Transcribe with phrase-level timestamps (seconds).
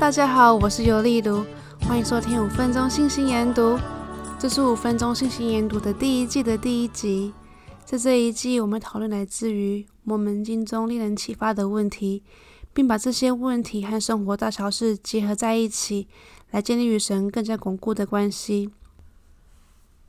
[0.00, 1.44] 大家好，我是尤丽茹，
[1.82, 3.78] 欢迎收听五分钟信息研读。
[4.38, 7.32] 这是五分钟信息研读的第一季的第一集。
[7.84, 12.22] 在这一季，我们讨论来自于摩门经中令人启发的问题，
[12.72, 16.08] 并把这些问题和生活大小事结合在一起，
[16.50, 18.70] 来建立与神更加巩固的关系。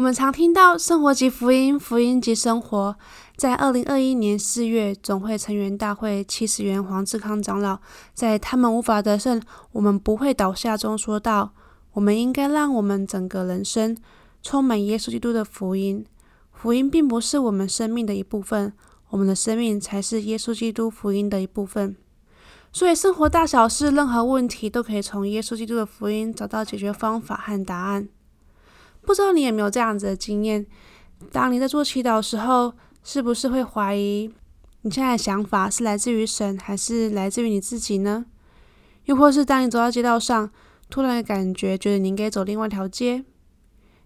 [0.00, 2.96] 我们常听到“生活即福音，福音即生活”。
[3.36, 7.78] 在二零二一年四月总会成员大会七十元黄志康长老
[8.14, 11.52] 在“他们无法得胜，我们不会倒下”中说道
[11.92, 13.94] ：“我们应该让我们整个人生
[14.42, 16.06] 充满耶稣基督的福音。
[16.50, 18.72] 福音并不是我们生命的一部分，
[19.10, 21.94] 我们的生命才是耶稣基督福音的一部分。
[22.72, 28.08] 所以，生活大小事，任何问题都可以从耶稣基督的福音找到解决方法和答案。”
[29.10, 30.64] 不知道你有没有这样子的经验？
[31.32, 34.32] 当你在做祈祷的时候，是不是会怀疑
[34.82, 38.26] 你现在的想法是来自于神，还是来自于你自己呢？
[39.06, 40.48] 又或是当你走到街道上，
[40.88, 43.24] 突然感觉觉得你应该走另外一条街？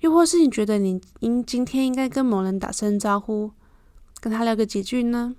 [0.00, 3.52] 又或是你觉得你应今天应该跟某人打声招呼，
[4.18, 5.36] 跟他聊个几句呢？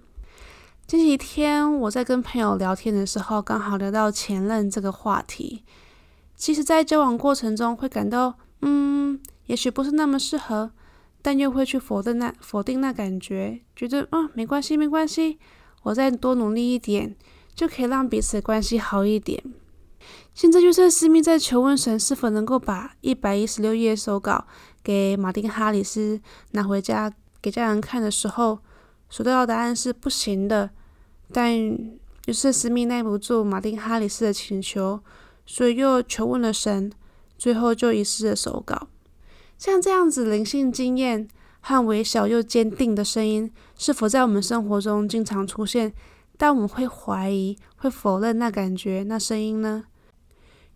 [0.87, 5.65] 这几天我在跟朋友聊天的时候，刚好聊到前任这个话题。
[6.37, 9.19] 其实，在交往过程中会感到，嗯。
[9.49, 10.71] 也许不是那么适合，
[11.23, 15.39] 但又会去否定那否定那感觉，觉得嗯，没关系没关系，
[15.81, 17.15] 我再多努力一点，
[17.55, 19.43] 就可以让彼此关系好一点。
[20.35, 24.45] 现在约瑟斯密在求问神是否能够把一百一十六页手稿
[24.83, 27.11] 给马丁哈里斯拿回家
[27.41, 28.59] 给家人看的时候，
[29.09, 30.69] 所得到答案是不行的。
[31.33, 34.99] 但约瑟斯密耐不住马丁哈里斯的请求，
[35.47, 36.91] 所以又求问了神，
[37.35, 38.87] 最后就遗失了手稿。
[39.59, 41.27] 像这样子灵性经验
[41.59, 45.93] 和微小又坚定的声音，是否在我们生活中经常出现？
[46.37, 49.83] 但我们会怀疑、会否认那感觉、那声音呢？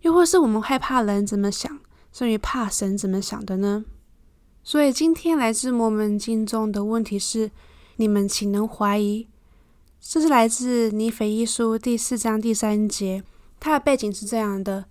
[0.02, 1.80] 又或是我们害怕人怎么想，
[2.12, 3.86] 甚于怕神怎么想的呢？
[4.62, 7.50] 所以今天来自摩门经中的问题是：
[7.96, 9.26] 你们岂能怀疑？
[9.98, 13.24] 这是来自尼腓一书第四章第三节。
[13.58, 14.84] 它的背景是这样的。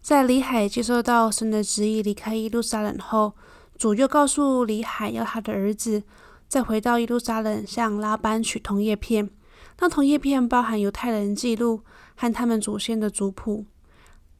[0.00, 3.34] 在李海接受到神的旨意离开耶路撒冷后，
[3.76, 6.02] 主又告诉李海要他的儿子
[6.48, 9.28] 再回到耶路撒冷向拉班取铜叶片。
[9.80, 11.82] 那铜叶片包含犹太人记录
[12.16, 13.66] 和他们祖先的族谱。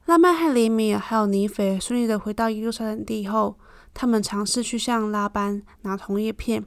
[0.06, 3.58] 拉曼和雷米尔还有尼斐顺利的回到耶路撒冷地后，
[3.92, 6.64] 他们尝试去向拉班拿铜叶片，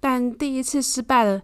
[0.00, 1.42] 但第一次失败了，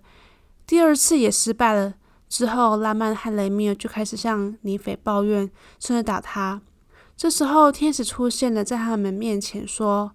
[0.66, 1.94] 第二次也失败了。
[2.28, 6.60] 之后，拉曼和雷米尔就开始向尼斐抱怨，甚至打他。
[7.18, 10.12] 这时候，天使出现了，在他们面前说：“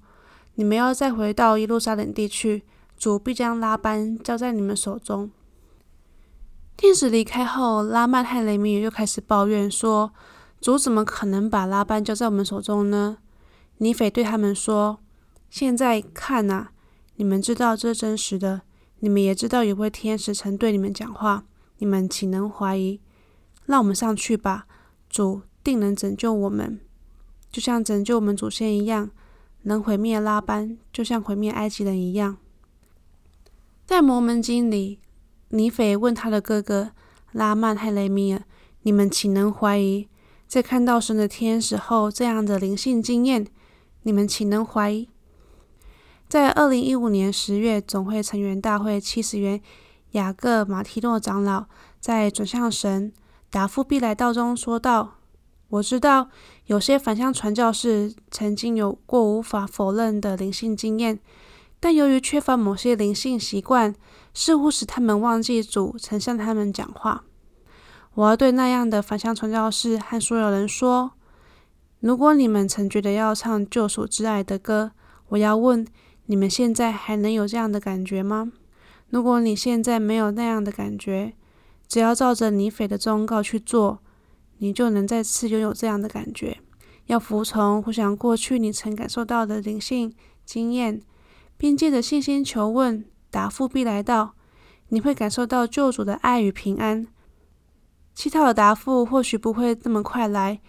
[0.55, 2.63] 你们要再回到耶路撒冷地去，
[2.97, 5.29] 主必将拉班交在你们手中。”
[6.77, 10.13] 天使离开后，拉曼和雷米又开始抱怨说
[10.61, 13.17] ：“主怎么可能把拉班交在我们手中呢？”
[13.79, 14.99] 尼斐对他们说
[15.51, 16.69] ：“现在看呐，
[17.17, 18.61] 你们知道这是真实的，
[18.99, 21.43] 你们也知道有位天使曾对你们讲话，
[21.79, 23.01] 你们岂能怀疑？
[23.65, 24.67] 让我们上去吧，
[25.09, 26.79] 主定能拯救我们。”
[27.53, 29.11] 就像拯救我们祖先一样，
[29.61, 32.37] 能毁灭拉班，就像毁灭埃及人一样。
[33.85, 34.99] 在摩门经里，
[35.49, 36.93] 尼斐问他的哥哥
[37.31, 38.41] 拉曼和雷米尔
[38.81, 40.07] ：“你们岂能怀疑？
[40.47, 43.45] 在看到神的天使后，这样的灵性经验，
[44.01, 45.07] 你们岂能怀疑？”
[46.27, 49.61] 在二零一五年十月总会成员大会七十元
[50.13, 51.65] 雅各马提诺长老
[51.99, 53.13] 在转向神
[53.51, 55.19] 答复必来道中说道。
[55.73, 56.29] 我知道
[56.67, 61.19] 有些返乡传教士曾经有过无法否认的灵性经验，
[61.79, 63.95] 但由于缺乏某些灵性习惯，
[64.35, 67.23] 似乎使他们忘记主曾向他们讲话。
[68.13, 71.13] 我要对那样的返乡传教士和所有人说：
[72.01, 74.91] 如果你们曾觉得要唱救赎之爱的歌，
[75.29, 75.83] 我要问
[76.27, 78.51] 你们现在还能有这样的感觉吗？
[79.09, 81.33] 如果你现在没有那样的感觉，
[81.87, 84.01] 只要照着尼腓的忠告去做。
[84.63, 86.57] 你就能再次拥有这样的感觉，
[87.07, 90.15] 要服从，回想过去你曾感受到的灵性
[90.45, 91.01] 经验，
[91.57, 94.35] 并借着信心求问，答复必来到。
[94.87, 97.05] 你会感受到救主的爱与平安。
[98.15, 100.61] 乞讨的答复或许不会那么快来，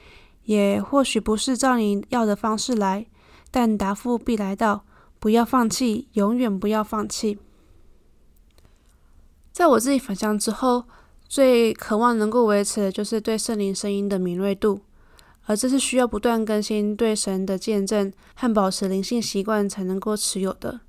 [0.43, 3.07] 也或许不是照你要的方式来，
[3.53, 4.85] 但答复必来到。
[5.21, 7.39] 不要放弃，永远不要放弃。
[9.53, 10.87] 在我自己返乡之后。
[11.35, 14.83] 最渴望能够维持的就是对圣灵声音的敏锐度，
[15.47, 20.83] 而这是需要不断更新对神的见证和保持灵性习惯才能够持有的。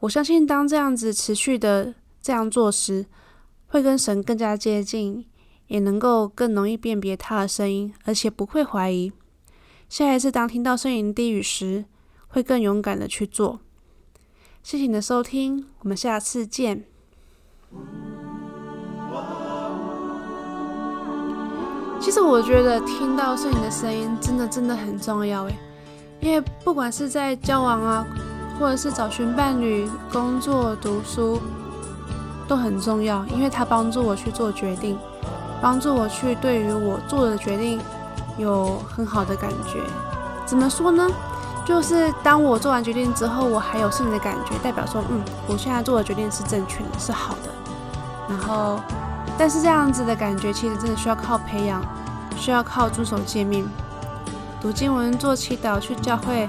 [0.00, 3.06] 我相信，当这样子持续的这样做时，
[3.68, 5.24] 会跟神更加接近，
[5.68, 9.12] 也能够更容易辨别他的声音，而且不会怀疑。
[9.88, 11.84] 下一次当听到声音低语时，
[12.26, 13.60] 会更勇敢的去做。
[14.60, 16.86] 谢谢你的收听，我们下次见。
[22.00, 25.58] 其实我觉得听到声音的声音真的真的很重要诶，
[26.20, 28.06] 因为不管是在交往啊，
[28.58, 31.40] 或者是找寻伴侣、工作、读书，
[32.46, 34.98] 都很重要，因为它帮助我去做决定，
[35.60, 37.80] 帮助我去对于我做的决定
[38.38, 39.80] 有很好的感觉。
[40.46, 41.06] 怎么说呢？
[41.66, 47.50] 就是当我做完决定之后，我还有胜利的感觉，代表说，嗯，我现在做的决定是正确的，是好的。
[48.30, 48.80] 然后，
[49.38, 51.80] 但是这样子的感觉其实真的需要靠培养，
[52.36, 53.68] 需要靠遵守诫命、
[54.60, 56.48] 读经文、做祈祷、去教会、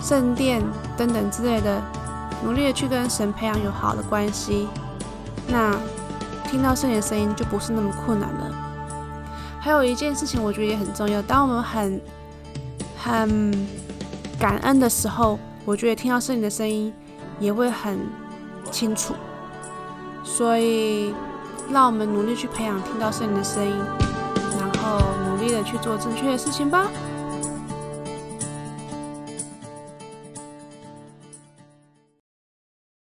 [0.00, 0.62] 圣殿
[0.96, 1.82] 等等之类的，
[2.44, 4.68] 努力的去跟神培养有好的关系。
[5.48, 5.76] 那
[6.48, 8.50] 听到圣灵的声音就不是那么困难了。
[9.60, 12.00] 还有一件事情，我觉得也很重要，当我们很
[12.96, 13.68] 很
[14.38, 16.92] 感恩的时候，我觉得听到圣灵的声音
[17.38, 17.98] 也会很
[18.70, 19.14] 清楚，
[20.24, 21.12] 所以
[21.72, 23.74] 让我们努力去培养听到圣灵的声音，
[24.58, 26.88] 然后努力的去做正确的事情吧。